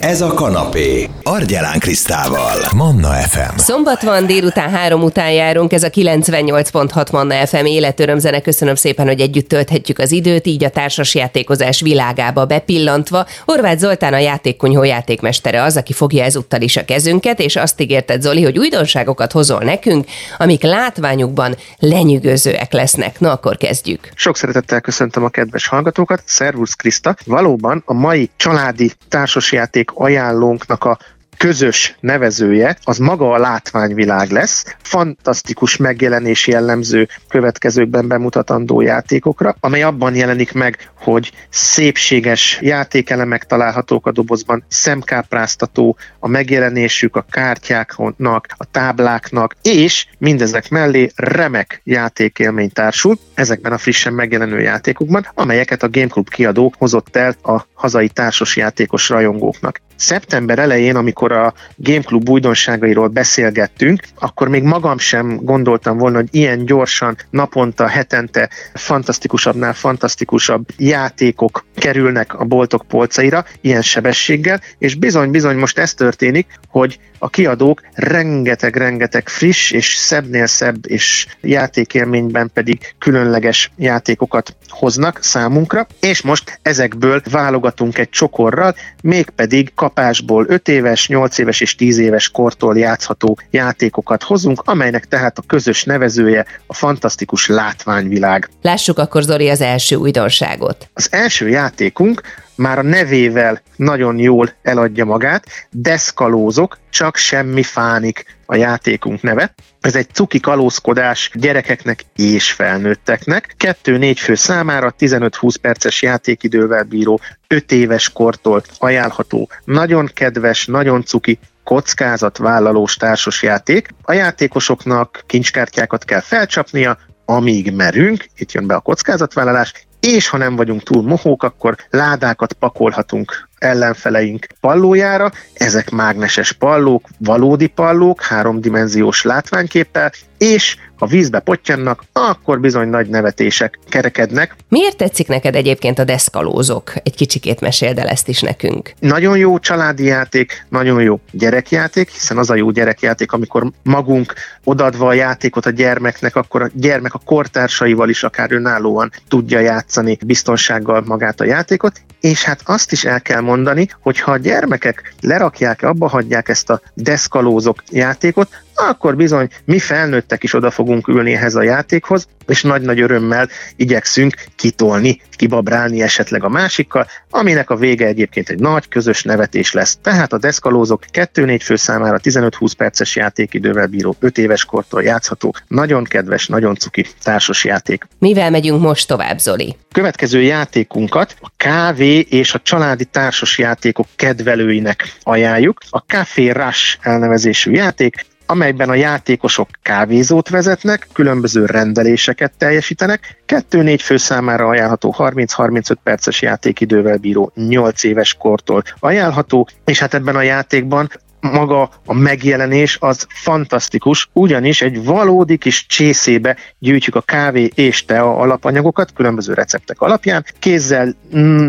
[0.00, 1.08] Ez a kanapé.
[1.22, 2.58] Argyelán Krisztával.
[2.76, 3.56] Manna FM.
[3.56, 8.40] Szombat van, délután három után járunk, ez a 98.6 Manna FM életörömzene.
[8.40, 13.26] Köszönöm szépen, hogy együtt tölthetjük az időt, így a társas játékozás világába bepillantva.
[13.44, 18.22] Horváth Zoltán a játékkonyhó játékmestere az, aki fogja ezúttal is a kezünket, és azt ígérted
[18.22, 20.06] Zoli, hogy újdonságokat hozol nekünk,
[20.38, 23.20] amik látványukban lenyűgözőek lesznek.
[23.20, 24.08] Na, akkor kezdjük.
[24.14, 26.22] Sok szeretettel köszöntöm a kedves hallgatókat.
[26.24, 27.16] Szervusz Kriszta.
[27.24, 30.98] Valóban a mai családi társasjáték ajánlónknak a
[31.40, 40.14] közös nevezője, az maga a látványvilág lesz, fantasztikus megjelenés jellemző következőkben bemutatandó játékokra, amely abban
[40.14, 49.56] jelenik meg, hogy szépséges játékelemek találhatók a dobozban, szemkápráztató a megjelenésük a kártyáknak, a tábláknak,
[49.62, 56.28] és mindezek mellé remek játékélmény társul ezekben a frissen megjelenő játékokban, amelyeket a Game Club
[56.28, 59.80] kiadó hozott el a hazai társas játékos rajongóknak.
[60.00, 66.28] Szeptember elején, amikor a Game Club újdonságairól beszélgettünk, akkor még magam sem gondoltam volna, hogy
[66.30, 75.56] ilyen gyorsan, naponta, hetente fantasztikusabbnál fantasztikusabb játékok kerülnek a boltok polcaira, ilyen sebességgel, és bizony-bizony
[75.56, 83.70] most ez történik, hogy a kiadók rengeteg-rengeteg friss és szebbnél szebb és játékélményben pedig különleges
[83.76, 91.60] játékokat hoznak számunkra, és most ezekből válogatunk egy csokorral, mégpedig kapásból 5 éves, 8 éves
[91.60, 98.48] és 10 éves kortól játszható játékokat hozunk, amelynek tehát a közös nevezője a fantasztikus látványvilág.
[98.62, 100.88] Lássuk akkor Zori az első újdonságot.
[100.94, 102.20] Az első játékunk
[102.56, 109.54] már a nevével nagyon jól eladja magát, deszkalózok, csak semmi fánik a játékunk neve.
[109.80, 113.54] Ez egy cuki kalózkodás gyerekeknek és felnőtteknek.
[113.56, 119.48] Kettő-négy fő számára 15-20 perces játékidővel bíró 5 éves kortól ajánlható.
[119.64, 123.88] Nagyon kedves, nagyon cuki, kockázatvállalós társasjáték.
[124.02, 130.56] A játékosoknak kincskártyákat kell felcsapnia, amíg merünk, itt jön be a kockázatvállalás, és ha nem
[130.56, 135.30] vagyunk túl mohók, akkor ládákat pakolhatunk ellenfeleink pallójára.
[135.54, 143.78] Ezek mágneses pallók, valódi pallók, háromdimenziós látványképpel, és ha vízbe potyannak, akkor bizony nagy nevetések
[143.88, 144.56] kerekednek.
[144.68, 146.92] Miért tetszik neked egyébként a deszkalózok?
[147.02, 148.92] Egy kicsikét meséld el ezt is nekünk.
[148.98, 154.34] Nagyon jó családi játék, nagyon jó gyerekjáték, hiszen az a jó gyerekjáték, amikor magunk
[154.64, 160.18] odadva a játékot a gyermeknek, akkor a gyermek a kortársaival is akár önállóan tudja játszani
[160.26, 165.14] biztonsággal magát a játékot, és hát azt is el kell mondani, hogy ha a gyermekek
[165.20, 168.48] lerakják, abba hagyják ezt a deszkalózok játékot,
[168.88, 174.34] akkor bizony mi felnőttek is oda fogunk ülni ehhez a játékhoz, és nagy-nagy örömmel igyekszünk
[174.56, 179.98] kitolni, kibabrálni esetleg a másikkal, aminek a vége egyébként egy nagy közös nevetés lesz.
[180.02, 186.04] Tehát a deszkalózok 2-4 fő számára 15-20 perces játékidővel bíró 5 éves kortól játszható, nagyon
[186.04, 188.06] kedves, nagyon cuki társas játék.
[188.18, 189.76] Mivel megyünk most tovább, Zoli?
[189.92, 195.80] Következő játékunkat a kávé és a családi társas játékok kedvelőinek ajánljuk.
[195.90, 204.16] A Café Rush elnevezésű játék, amelyben a játékosok kávézót vezetnek, különböző rendeléseket teljesítenek, 2-4 fő
[204.16, 211.10] számára ajánlható 30-35 perces játékidővel bíró 8 éves kortól ajánlható, és hát ebben a játékban
[211.40, 218.36] maga a megjelenés az fantasztikus, ugyanis egy valódi kis csészébe gyűjtjük a kávé és tea
[218.36, 221.14] alapanyagokat különböző receptek alapján, kézzel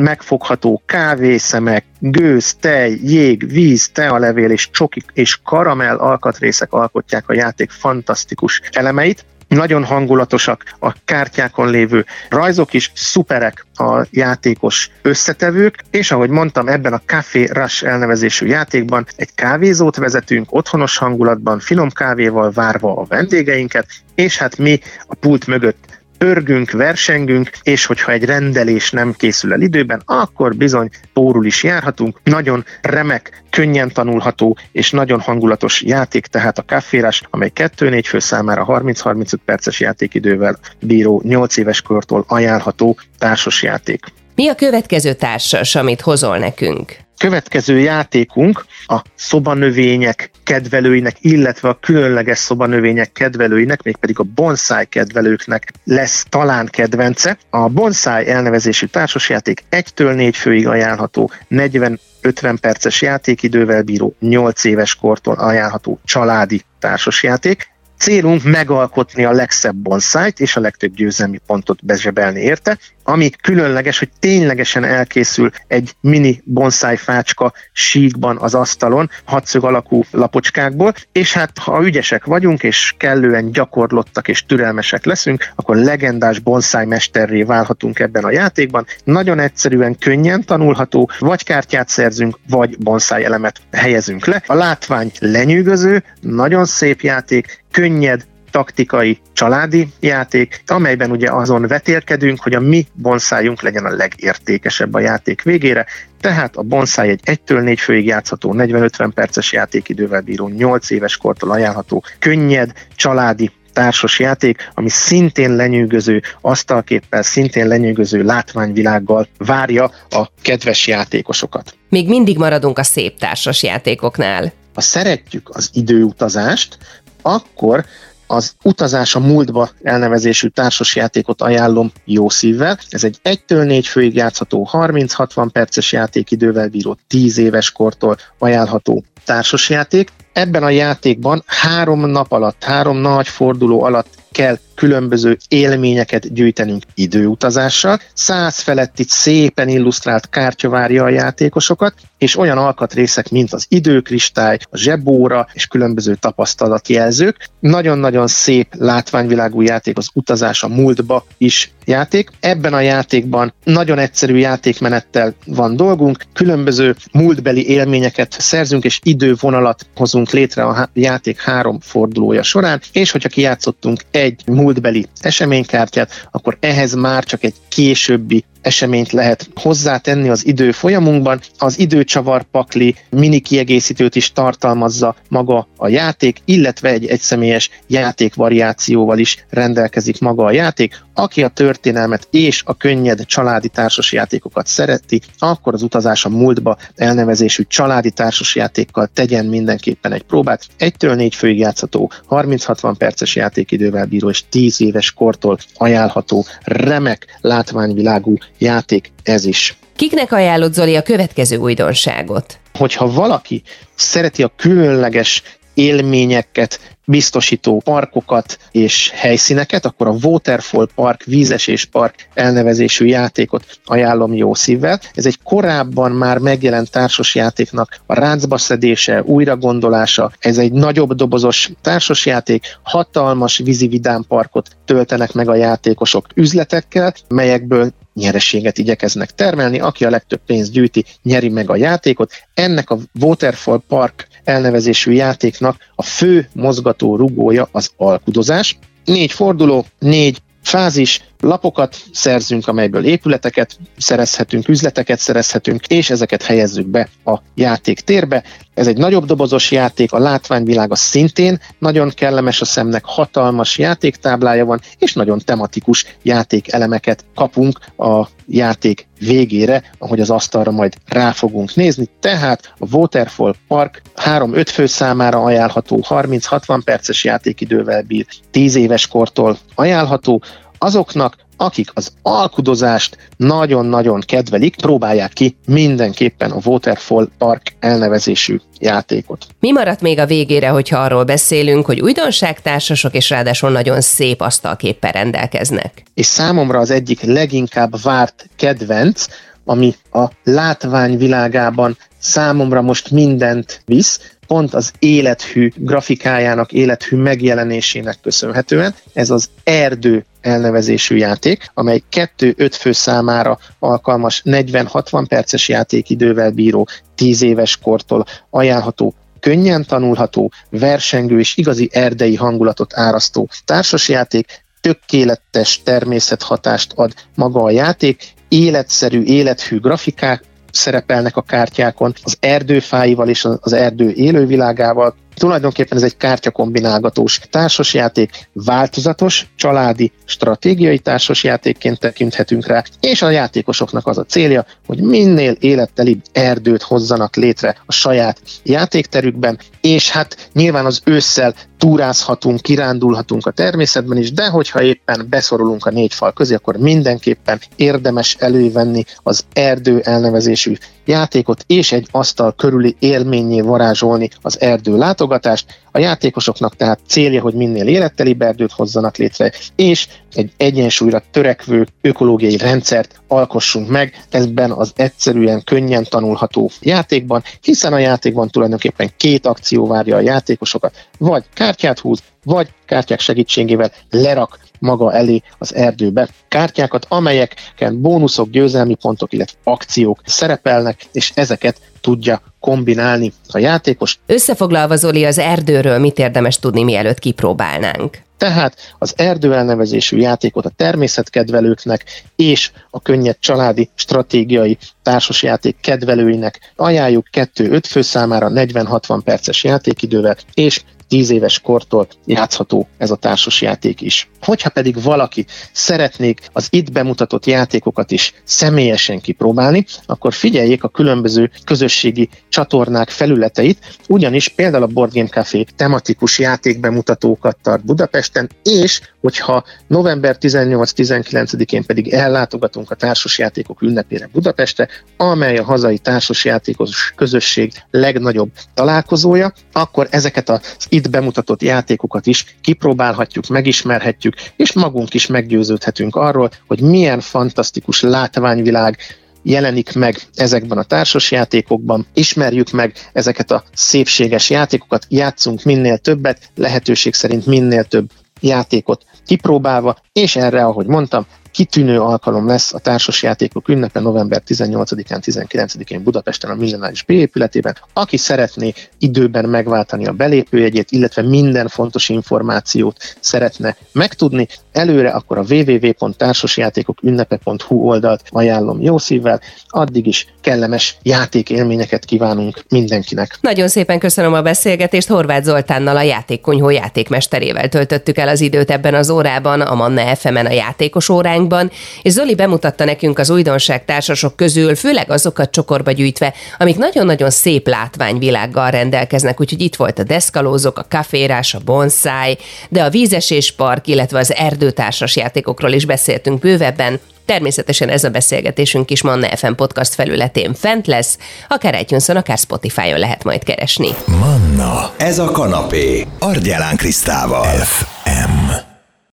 [0.01, 7.69] megfogható kávészemek, gőz, tej, jég, víz, tealevél és csokik és karamell alkatrészek alkotják a játék
[7.69, 9.25] fantasztikus elemeit,
[9.55, 16.93] nagyon hangulatosak a kártyákon lévő rajzok is, szuperek a játékos összetevők, és ahogy mondtam, ebben
[16.93, 23.87] a Café Rush elnevezésű játékban egy kávézót vezetünk, otthonos hangulatban, finom kávéval várva a vendégeinket,
[24.15, 25.90] és hát mi a pult mögött
[26.25, 32.19] pörgünk, versengünk, és hogyha egy rendelés nem készül el időben, akkor bizony pórul is járhatunk.
[32.23, 38.65] Nagyon remek, könnyen tanulható és nagyon hangulatos játék, tehát a káférás, amely 2-4 fő számára
[38.67, 44.05] 30-35 perces játékidővel bíró 8 éves kortól ajánlható társas játék.
[44.35, 46.95] Mi a következő társas, amit hozol nekünk?
[47.21, 56.25] Következő játékunk a szobanövények kedvelőinek, illetve a különleges szobanövények kedvelőinek, mégpedig a bonsai kedvelőknek lesz
[56.29, 57.37] talán kedvence.
[57.49, 64.95] A bonsai elnevezésű társasjáték 1-től 4 főig ajánlható, 40 50 perces játékidővel bíró 8 éves
[64.95, 67.70] kortól ajánlható családi társasjáték.
[68.01, 74.09] Célunk megalkotni a legszebb bonszájt és a legtöbb győzelmi pontot bezsebelni érte, ami különleges, hogy
[74.19, 81.83] ténylegesen elkészül egy mini bonsai fácska síkban az asztalon, hatszög alakú lapocskákból, és hát ha
[81.83, 88.31] ügyesek vagyunk, és kellően gyakorlottak és türelmesek leszünk, akkor legendás bonsai mesterré válhatunk ebben a
[88.31, 88.85] játékban.
[89.03, 94.43] Nagyon egyszerűen, könnyen tanulható, vagy kártyát szerzünk, vagy bonsai elemet helyezünk le.
[94.45, 102.53] A látvány lenyűgöző, nagyon szép játék, könnyed, taktikai, családi játék, amelyben ugye azon vetélkedünk, hogy
[102.53, 105.85] a mi bonszájunk legyen a legértékesebb a játék végére,
[106.21, 111.51] tehát a bonszáj egy 1-től 4 főig játszható, 40-50 perces játékidővel bíró, 8 éves kortól
[111.51, 120.87] ajánlható, könnyed, családi, társas játék, ami szintén lenyűgöző asztalképpel, szintén lenyűgöző látványvilággal várja a kedves
[120.87, 121.75] játékosokat.
[121.89, 124.53] Még mindig maradunk a szép társas játékoknál.
[124.73, 126.77] Ha szeretjük az időutazást,
[127.21, 127.85] akkor
[128.27, 132.77] az Utazás a múltba elnevezésű társasjátékot ajánlom jó szívvel.
[132.89, 140.09] Ez egy 1-től 4 főig játszható, 30-60 perces játékidővel bíró 10 éves kortól ajánlható társasjáték.
[140.33, 147.99] Ebben a játékban három nap alatt, három nagy forduló alatt kell különböző élményeket gyűjtenünk időutazással.
[148.13, 154.77] Száz feletti szépen illusztrált kártya várja a játékosokat, és olyan alkatrészek, mint az időkristály, a
[154.77, 157.49] zsebóra és különböző tapasztalatjelzők.
[157.59, 162.29] Nagyon-nagyon szép látványvilágú játék az utazás a múltba is játék.
[162.39, 170.29] Ebben a játékban nagyon egyszerű játékmenettel van dolgunk, különböző múltbeli élményeket szerzünk, és idővonalat hozunk
[170.29, 177.23] létre a játék három fordulója során, és hogyha kijátszottunk egy múltbeli eseménykártyát, akkor ehhez már
[177.23, 181.39] csak egy későbbi eseményt lehet hozzátenni az idő folyamunkban.
[181.57, 189.45] Az időcsavar pakli mini kiegészítőt is tartalmazza maga a játék, illetve egy egyszemélyes játékvariációval is
[189.49, 190.99] rendelkezik maga a játék.
[191.13, 196.77] Aki a történelmet és a könnyed családi társas játékokat szereti, akkor az utazás a múltba
[196.95, 200.67] elnevezésű családi társas játékkal tegyen mindenképpen egy próbát.
[200.77, 208.37] Egytől négy főig játszható, 30-60 perces játékidővel bíró és 10 éves kortól ajánlható remek látványvilágú
[208.61, 209.77] játék ez is.
[209.95, 212.59] Kiknek ajánlott Zoli a következő újdonságot?
[212.73, 213.61] Hogyha valaki
[213.95, 215.43] szereti a különleges
[215.81, 224.53] élményeket biztosító parkokat és helyszíneket, akkor a Waterfall Park, vízesés park elnevezésű játékot ajánlom jó
[224.53, 224.99] szívvel.
[225.13, 230.31] Ez egy korábban már megjelent társasjátéknak a ráncba szedése, újragondolása.
[230.39, 238.77] Ez egy nagyobb dobozos társasjáték, hatalmas vízividám parkot töltenek meg a játékosok üzletekkel, melyekből nyereséget
[238.77, 242.31] igyekeznek termelni, aki a legtöbb pénzt gyűjti, nyeri meg a játékot.
[242.53, 248.77] Ennek a Waterfall Park elnevezésű játéknak a fő mozgató rugója az alkudozás.
[249.05, 257.09] Négy forduló, négy fázis, lapokat szerzünk, amelyből épületeket szerezhetünk, üzleteket szerezhetünk, és ezeket helyezzük be
[257.25, 258.43] a játék térbe.
[258.73, 264.81] Ez egy nagyobb dobozos játék, a látványvilága szintén nagyon kellemes a szemnek, hatalmas játéktáblája van,
[264.97, 272.07] és nagyon tematikus játékelemeket kapunk a játék végére, ahogy az asztalra majd rá fogunk nézni.
[272.19, 279.57] Tehát a Waterfall Park 3-5 fő számára ajánlható, 30-60 perces játékidővel bír, 10 éves kortól
[279.75, 280.41] ajánlható,
[280.83, 289.47] azoknak, akik az alkudozást nagyon-nagyon kedvelik, próbálják ki mindenképpen a Waterfall Park elnevezésű játékot.
[289.59, 295.11] Mi maradt még a végére, hogyha arról beszélünk, hogy újdonságtársasok és ráadásul nagyon szép asztalképpel
[295.11, 296.03] rendelkeznek?
[296.13, 299.25] És számomra az egyik leginkább várt kedvenc,
[299.65, 304.19] ami a látvány világában számomra most mindent visz,
[304.51, 308.95] pont az élethű grafikájának, élethű megjelenésének köszönhetően.
[309.13, 317.41] Ez az erdő elnevezésű játék, amely 2-5 fő számára alkalmas 40-60 perces játékidővel bíró 10
[317.41, 327.13] éves kortól ajánlható könnyen tanulható, versengő és igazi erdei hangulatot árasztó társasjáték, tökéletes természethatást ad
[327.35, 335.15] maga a játék, életszerű, élethű grafikák, szerepelnek a kártyákon, az erdőfáival és az erdő élővilágával,
[335.35, 344.17] Tulajdonképpen ez egy kártyakombinálgatós társasjáték, változatos, családi, stratégiai társasjátékként tekinthetünk rá, és a játékosoknak az
[344.17, 351.01] a célja, hogy minél élettelibb erdőt hozzanak létre a saját játékterükben, és hát nyilván az
[351.05, 356.77] ősszel túrázhatunk, kirándulhatunk a természetben is, de hogyha éppen beszorulunk a négy fal közé, akkor
[356.77, 360.73] mindenképpen érdemes elővenni az erdő elnevezésű
[361.05, 367.53] játékot, és egy asztal körüli élményé varázsolni az erdő látogatást, A játékosoknak tehát célja, hogy
[367.53, 374.23] minél élettelibb erdőt hozzanak létre, és egy egyensúlyra törekvő ökológiai rendszert alkossunk meg.
[374.29, 381.07] Ebben az egyszerűen könnyen tanulható játékban, hiszen a játékban tulajdonképpen két akció várja a játékosokat,
[381.17, 388.95] vagy kártyát húz, vagy kártyák segítségével lerak maga elé az erdőbe kártyákat, amelyeken bónuszok, győzelmi
[388.95, 394.19] pontok, illetve akciók szerepelnek, és ezeket tudja kombinálni a játékos.
[394.25, 398.17] Összefoglalva Zoli, az erdőről mit érdemes tudni, mielőtt kipróbálnánk?
[398.37, 402.05] Tehát az erdő elnevezésű játékot a természetkedvelőknek
[402.35, 410.81] és a könnyed családi stratégiai társasjáték kedvelőinek ajánljuk 2-5 fő számára 40-60 perces játékidővel, és
[411.11, 414.29] 10 éves kortól játszható ez a társas játék is.
[414.41, 421.51] Hogyha pedig valaki szeretnék az itt bemutatott játékokat is személyesen kipróbálni, akkor figyeljék a különböző
[421.65, 429.63] közösségi csatornák felületeit, ugyanis például a Board Game Café tematikus játékbemutatókat tart Budapesten, és hogyha
[429.87, 434.87] november 18-19-én pedig ellátogatunk a társasjátékok ünnepére Budapestre,
[435.17, 443.47] amely a hazai társasjátékos közösség legnagyobb találkozója, akkor ezeket az itt bemutatott játékokat is kipróbálhatjuk,
[443.47, 448.97] megismerhetjük, és magunk is meggyőződhetünk arról, hogy milyen fantasztikus látványvilág
[449.43, 457.13] jelenik meg ezekben a társasjátékokban, ismerjük meg ezeket a szépséges játékokat, játszunk minél többet, lehetőség
[457.13, 463.99] szerint minél több játékot kipróbálva, és erre, ahogy mondtam, kitűnő alkalom lesz a társasjátékok ünnepe
[463.99, 467.77] november 18-án, 19-én Budapesten a Millenáris B épületében.
[467.93, 475.45] Aki szeretné időben megváltani a belépőjegyét, illetve minden fontos információt szeretne megtudni, előre akkor a
[475.49, 483.37] www.társasjátékokünnepe.hu oldalt ajánlom jó szívvel, addig is kellemes játékélményeket kívánunk mindenkinek.
[483.41, 488.93] Nagyon szépen köszönöm a beszélgetést, Horváth Zoltánnal a játékkonyhó játékmesterével töltöttük el az időt ebben
[488.93, 491.71] az órában, a Manna FM-en a játékos órán témánkban,
[492.01, 497.67] és Zoli bemutatta nekünk az újdonság társasok közül, főleg azokat csokorba gyűjtve, amik nagyon-nagyon szép
[497.67, 502.37] látványvilággal rendelkeznek, úgyhogy itt volt a deszkalózok, a kaférás, a bonsai,
[502.69, 508.91] de a vízesés park, illetve az erdőtársas játékokról is beszéltünk bővebben, Természetesen ez a beszélgetésünk
[508.91, 511.17] is Manna FM podcast felületén fent lesz,
[511.47, 513.87] akár itunes akár Spotify-on lehet majd keresni.
[514.05, 517.55] Manna, ez a kanapé, Argyelán Krisztával.
[517.55, 517.85] F.